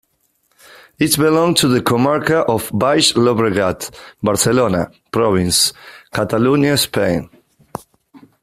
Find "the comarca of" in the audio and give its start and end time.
1.67-2.71